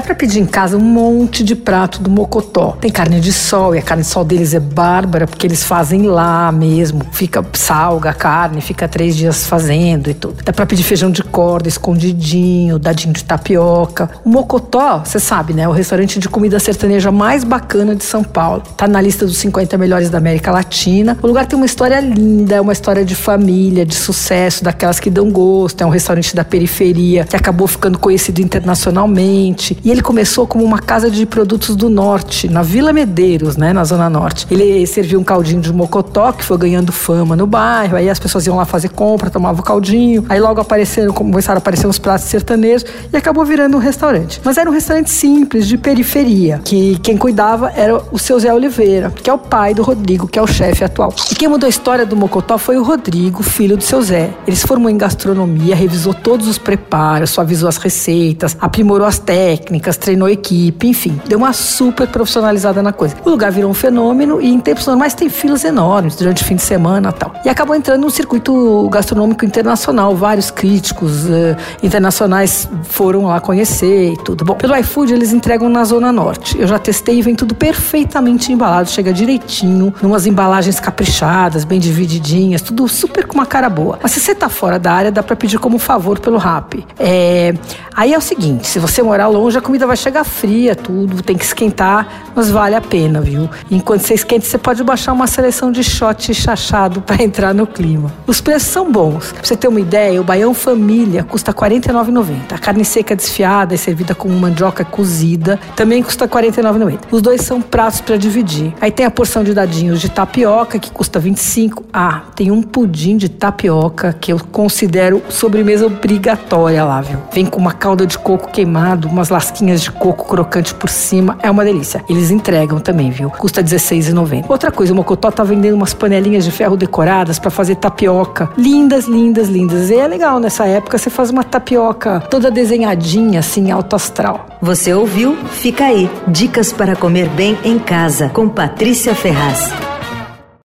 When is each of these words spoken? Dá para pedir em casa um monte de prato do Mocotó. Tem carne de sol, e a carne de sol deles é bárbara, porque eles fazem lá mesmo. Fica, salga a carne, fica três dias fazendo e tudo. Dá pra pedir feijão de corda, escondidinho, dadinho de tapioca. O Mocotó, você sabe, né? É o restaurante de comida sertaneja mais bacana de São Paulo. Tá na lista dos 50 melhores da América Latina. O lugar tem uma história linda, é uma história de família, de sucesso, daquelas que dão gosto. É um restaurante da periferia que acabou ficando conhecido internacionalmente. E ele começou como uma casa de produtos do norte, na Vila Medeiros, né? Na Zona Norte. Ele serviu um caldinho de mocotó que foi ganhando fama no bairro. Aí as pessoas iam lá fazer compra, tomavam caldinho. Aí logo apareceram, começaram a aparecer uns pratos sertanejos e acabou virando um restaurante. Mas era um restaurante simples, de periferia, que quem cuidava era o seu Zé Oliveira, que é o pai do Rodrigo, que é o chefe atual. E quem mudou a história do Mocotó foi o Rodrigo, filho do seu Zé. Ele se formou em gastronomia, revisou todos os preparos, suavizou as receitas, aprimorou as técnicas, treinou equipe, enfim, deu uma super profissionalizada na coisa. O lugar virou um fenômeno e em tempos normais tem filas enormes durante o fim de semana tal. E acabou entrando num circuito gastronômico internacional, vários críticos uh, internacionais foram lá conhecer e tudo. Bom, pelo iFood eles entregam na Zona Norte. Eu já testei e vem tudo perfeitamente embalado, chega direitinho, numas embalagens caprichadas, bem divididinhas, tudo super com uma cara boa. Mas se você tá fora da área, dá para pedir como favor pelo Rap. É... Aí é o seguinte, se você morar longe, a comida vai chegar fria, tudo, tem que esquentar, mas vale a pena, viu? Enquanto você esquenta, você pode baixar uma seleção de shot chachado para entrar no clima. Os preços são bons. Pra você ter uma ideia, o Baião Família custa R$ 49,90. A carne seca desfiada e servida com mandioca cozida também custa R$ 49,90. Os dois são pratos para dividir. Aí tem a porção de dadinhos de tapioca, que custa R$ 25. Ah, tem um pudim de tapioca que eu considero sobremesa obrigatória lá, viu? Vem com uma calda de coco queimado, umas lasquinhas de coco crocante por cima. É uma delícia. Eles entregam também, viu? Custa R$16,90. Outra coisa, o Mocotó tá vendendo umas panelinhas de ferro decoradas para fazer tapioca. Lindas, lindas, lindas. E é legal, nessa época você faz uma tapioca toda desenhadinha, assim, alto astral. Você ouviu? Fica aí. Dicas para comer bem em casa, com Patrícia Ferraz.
Dá 0.00 0.06
para 0.06 0.14
pedir 0.14 0.40
em 0.40 0.46
casa 0.46 0.78
um 0.78 0.80
monte 0.80 1.44
de 1.44 1.54
prato 1.54 2.00
do 2.00 2.08
Mocotó. 2.08 2.74
Tem 2.80 2.90
carne 2.90 3.20
de 3.20 3.34
sol, 3.34 3.74
e 3.74 3.78
a 3.78 3.82
carne 3.82 4.02
de 4.02 4.08
sol 4.08 4.24
deles 4.24 4.54
é 4.54 4.58
bárbara, 4.58 5.26
porque 5.26 5.46
eles 5.46 5.62
fazem 5.62 6.04
lá 6.04 6.50
mesmo. 6.50 7.02
Fica, 7.12 7.44
salga 7.52 8.08
a 8.08 8.14
carne, 8.14 8.62
fica 8.62 8.88
três 8.88 9.14
dias 9.14 9.46
fazendo 9.46 10.08
e 10.08 10.14
tudo. 10.14 10.42
Dá 10.42 10.54
pra 10.54 10.64
pedir 10.64 10.84
feijão 10.84 11.10
de 11.10 11.22
corda, 11.22 11.68
escondidinho, 11.68 12.78
dadinho 12.78 13.12
de 13.12 13.22
tapioca. 13.22 14.08
O 14.24 14.30
Mocotó, 14.30 15.02
você 15.04 15.20
sabe, 15.20 15.52
né? 15.52 15.64
É 15.64 15.68
o 15.68 15.72
restaurante 15.72 16.18
de 16.18 16.30
comida 16.30 16.58
sertaneja 16.58 17.12
mais 17.12 17.44
bacana 17.44 17.94
de 17.94 18.02
São 18.02 18.24
Paulo. 18.24 18.62
Tá 18.78 18.88
na 18.88 19.02
lista 19.02 19.26
dos 19.26 19.36
50 19.36 19.76
melhores 19.76 20.08
da 20.08 20.16
América 20.16 20.50
Latina. 20.50 21.18
O 21.22 21.26
lugar 21.26 21.44
tem 21.44 21.58
uma 21.58 21.66
história 21.66 22.00
linda, 22.00 22.54
é 22.54 22.60
uma 22.62 22.72
história 22.72 23.04
de 23.04 23.14
família, 23.14 23.84
de 23.84 23.94
sucesso, 23.94 24.64
daquelas 24.64 24.98
que 24.98 25.10
dão 25.10 25.30
gosto. 25.30 25.82
É 25.82 25.86
um 25.86 25.90
restaurante 25.90 26.34
da 26.34 26.42
periferia 26.42 27.26
que 27.26 27.36
acabou 27.36 27.66
ficando 27.66 27.98
conhecido 27.98 28.40
internacionalmente. 28.40 29.76
E 29.84 29.89
ele 29.90 30.02
começou 30.02 30.46
como 30.46 30.64
uma 30.64 30.78
casa 30.78 31.10
de 31.10 31.24
produtos 31.26 31.76
do 31.76 31.88
norte, 31.88 32.48
na 32.48 32.62
Vila 32.62 32.92
Medeiros, 32.92 33.56
né? 33.56 33.72
Na 33.72 33.84
Zona 33.84 34.10
Norte. 34.10 34.46
Ele 34.50 34.86
serviu 34.86 35.20
um 35.20 35.24
caldinho 35.24 35.60
de 35.60 35.72
mocotó 35.72 36.32
que 36.32 36.44
foi 36.44 36.58
ganhando 36.58 36.92
fama 36.92 37.36
no 37.36 37.46
bairro. 37.46 37.96
Aí 37.96 38.08
as 38.08 38.18
pessoas 38.18 38.46
iam 38.46 38.56
lá 38.56 38.64
fazer 38.64 38.90
compra, 38.90 39.30
tomavam 39.30 39.62
caldinho. 39.62 40.24
Aí 40.28 40.40
logo 40.40 40.60
apareceram, 40.60 41.12
começaram 41.12 41.58
a 41.58 41.60
aparecer 41.60 41.86
uns 41.86 41.98
pratos 41.98 42.26
sertanejos 42.26 42.84
e 43.12 43.16
acabou 43.16 43.44
virando 43.44 43.76
um 43.76 43.80
restaurante. 43.80 44.40
Mas 44.44 44.56
era 44.56 44.68
um 44.68 44.72
restaurante 44.72 45.10
simples, 45.10 45.66
de 45.66 45.76
periferia, 45.76 46.60
que 46.64 46.98
quem 46.98 47.16
cuidava 47.16 47.72
era 47.74 48.02
o 48.12 48.18
seu 48.18 48.38
Zé 48.38 48.52
Oliveira, 48.52 49.10
que 49.10 49.28
é 49.28 49.32
o 49.32 49.38
pai 49.38 49.74
do 49.74 49.82
Rodrigo, 49.82 50.28
que 50.28 50.38
é 50.38 50.42
o 50.42 50.46
chefe 50.46 50.84
atual. 50.84 51.14
E 51.30 51.34
quem 51.34 51.48
mudou 51.48 51.66
a 51.66 51.70
história 51.70 52.04
do 52.04 52.16
Mocotó 52.16 52.58
foi 52.58 52.76
o 52.76 52.82
Rodrigo, 52.82 53.42
filho 53.42 53.76
do 53.76 53.82
seu 53.84 54.02
Zé. 54.02 54.30
Ele 54.46 54.56
se 54.56 54.66
formou 54.66 54.90
em 54.90 54.96
gastronomia, 54.96 55.74
revisou 55.74 56.12
todos 56.12 56.48
os 56.48 56.58
preparos, 56.58 57.30
suavizou 57.30 57.68
as 57.68 57.76
receitas, 57.76 58.56
aprimorou 58.60 59.06
as 59.06 59.18
técnicas, 59.18 59.79
treinou 59.80 60.28
equipe, 60.28 60.86
enfim, 60.86 61.20
deu 61.26 61.38
uma 61.38 61.52
super 61.52 62.06
profissionalizada 62.06 62.82
na 62.82 62.92
coisa. 62.92 63.16
O 63.24 63.30
lugar 63.30 63.50
virou 63.50 63.70
um 63.70 63.74
fenômeno 63.74 64.40
e 64.40 64.52
em 64.52 64.60
tempos 64.60 64.86
normais 64.86 65.14
tem 65.14 65.28
filas 65.28 65.64
enormes 65.64 66.16
durante 66.16 66.42
o 66.42 66.46
fim 66.46 66.56
de 66.56 66.62
semana 66.62 67.12
tal. 67.12 67.32
E 67.44 67.48
acabou 67.48 67.74
entrando 67.74 68.02
num 68.02 68.10
circuito 68.10 68.88
gastronômico 68.90 69.44
internacional, 69.44 70.14
vários 70.14 70.50
críticos 70.50 71.24
uh, 71.24 71.56
internacionais 71.82 72.68
foram 72.84 73.26
lá 73.26 73.40
conhecer 73.40 74.12
e 74.12 74.16
tudo. 74.16 74.44
Bom, 74.44 74.54
pelo 74.54 74.76
iFood 74.76 75.12
eles 75.12 75.32
entregam 75.32 75.68
na 75.68 75.84
Zona 75.84 76.12
Norte. 76.12 76.58
Eu 76.58 76.66
já 76.66 76.78
testei 76.78 77.18
e 77.18 77.22
vem 77.22 77.34
tudo 77.34 77.54
perfeitamente 77.54 78.52
embalado, 78.52 78.90
chega 78.90 79.12
direitinho, 79.12 79.92
numas 80.02 80.26
embalagens 80.26 80.80
caprichadas, 80.80 81.64
bem 81.64 81.78
divididinhas, 81.78 82.62
tudo 82.62 82.86
super 82.88 83.26
com 83.26 83.34
uma 83.34 83.46
cara 83.46 83.68
boa. 83.68 83.98
Mas 84.02 84.12
se 84.12 84.20
você 84.20 84.34
tá 84.34 84.48
fora 84.48 84.78
da 84.78 84.92
área, 84.92 85.12
dá 85.12 85.22
para 85.22 85.36
pedir 85.36 85.58
como 85.58 85.78
favor 85.78 86.18
pelo 86.18 86.38
Rap. 86.38 86.84
É... 86.98 87.54
Aí 87.94 88.14
é 88.14 88.18
o 88.18 88.20
seguinte, 88.20 88.66
se 88.66 88.78
você 88.78 89.02
morar 89.02 89.28
longe, 89.28 89.58
a 89.60 89.62
comida 89.62 89.86
vai 89.86 89.96
chegar 89.96 90.24
fria, 90.24 90.74
tudo, 90.74 91.22
tem 91.22 91.36
que 91.36 91.44
esquentar, 91.44 92.32
mas 92.34 92.50
vale 92.50 92.74
a 92.74 92.80
pena, 92.80 93.20
viu? 93.20 93.48
Enquanto 93.70 94.00
você 94.00 94.14
esquenta, 94.14 94.46
você 94.46 94.56
pode 94.56 94.82
baixar 94.82 95.12
uma 95.12 95.26
seleção 95.26 95.70
de 95.70 95.84
shot 95.84 96.32
chachado 96.34 97.02
para 97.02 97.20
entrar 97.22 97.54
no 97.54 97.66
clima. 97.66 98.10
Os 98.26 98.40
preços 98.40 98.68
são 98.68 98.90
bons. 98.90 99.32
Pra 99.32 99.44
você 99.44 99.54
ter 99.54 99.68
uma 99.68 99.80
ideia, 99.80 100.20
o 100.20 100.24
Baião 100.24 100.54
Família 100.54 101.22
custa 101.22 101.52
R$ 101.52 101.58
49,90. 101.58 102.52
A 102.52 102.58
carne 102.58 102.84
seca 102.84 103.14
desfiada 103.14 103.74
e 103.74 103.78
servida 103.78 104.14
com 104.14 104.28
mandioca 104.30 104.84
cozida 104.84 105.60
também 105.76 106.02
custa 106.02 106.24
R$ 106.24 106.30
49,90. 106.30 106.98
Os 107.10 107.20
dois 107.20 107.42
são 107.42 107.60
pratos 107.60 108.00
para 108.00 108.16
dividir. 108.16 108.72
Aí 108.80 108.90
tem 108.90 109.04
a 109.04 109.10
porção 109.10 109.44
de 109.44 109.52
dadinhos 109.52 110.00
de 110.00 110.08
tapioca, 110.08 110.78
que 110.78 110.90
custa 110.90 111.18
R$ 111.18 111.24
25. 111.26 111.84
Ah, 111.92 112.22
tem 112.34 112.50
um 112.50 112.62
pudim 112.62 113.18
de 113.18 113.28
tapioca 113.28 114.16
que 114.18 114.32
eu 114.32 114.40
considero 114.50 115.22
sobremesa 115.28 115.86
obrigatória 115.86 116.82
lá, 116.82 117.02
viu? 117.02 117.18
Vem 117.32 117.44
com 117.44 117.60
uma 117.60 117.72
calda 117.72 118.06
de 118.06 118.18
coco 118.18 118.50
queimado, 118.50 119.06
umas 119.06 119.28
lasquinhas 119.50 119.82
de 119.82 119.90
coco 119.90 120.28
crocante 120.28 120.72
por 120.72 120.88
cima. 120.88 121.36
É 121.42 121.50
uma 121.50 121.64
delícia. 121.64 122.04
Eles 122.08 122.30
entregam 122.30 122.78
também, 122.78 123.10
viu? 123.10 123.30
Custa 123.30 123.60
R$16,90. 123.60 124.44
Outra 124.48 124.70
coisa, 124.70 124.92
o 124.92 124.96
Mocotó 124.96 125.30
tá 125.30 125.42
vendendo 125.42 125.74
umas 125.74 125.92
panelinhas 125.92 126.44
de 126.44 126.50
ferro 126.50 126.76
decoradas 126.76 127.38
para 127.38 127.50
fazer 127.50 127.74
tapioca. 127.74 128.50
Lindas, 128.56 129.06
lindas, 129.06 129.48
lindas. 129.48 129.90
E 129.90 129.96
é 129.96 130.06
legal, 130.06 130.38
nessa 130.38 130.66
época 130.66 130.96
você 130.96 131.10
faz 131.10 131.30
uma 131.30 131.42
tapioca 131.42 132.20
toda 132.30 132.50
desenhadinha, 132.50 133.40
assim, 133.40 133.70
alto 133.70 133.96
astral. 133.96 134.46
Você 134.62 134.94
ouviu? 134.94 135.36
Fica 135.50 135.86
aí. 135.86 136.08
Dicas 136.28 136.72
para 136.72 136.94
comer 136.94 137.28
bem 137.30 137.58
em 137.64 137.78
casa, 137.78 138.28
com 138.28 138.48
Patrícia 138.48 139.14
Ferraz. 139.14 139.89